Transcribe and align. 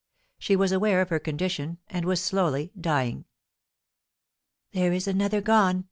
She 0.39 0.55
was 0.55 0.71
aware 0.71 0.99
of 1.01 1.09
her 1.09 1.19
condition, 1.19 1.77
and 1.87 2.05
was 2.05 2.19
slowly 2.19 2.71
dying. 2.75 3.25
"There 4.71 4.91
is 4.91 5.07
another 5.07 5.41
gone!" 5.41 5.79